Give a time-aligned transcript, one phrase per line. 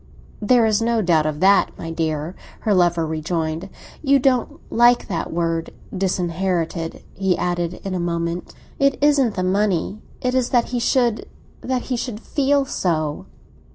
[0.41, 3.69] "There is no doubt of that, my dear!" her lover rejoined.
[4.01, 8.51] "You don't like that word 'disinherited,'" he added in a moment.
[8.79, 13.27] "It isn't the money; it is that he should—that he should feel so."